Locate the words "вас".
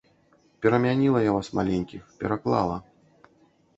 1.37-1.51